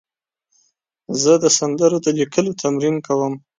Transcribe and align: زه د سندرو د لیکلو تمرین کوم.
زه 1.21 1.33
د 1.43 1.45
سندرو 1.57 1.97
د 2.05 2.07
لیکلو 2.19 2.51
تمرین 2.61 2.95
کوم. 3.07 3.33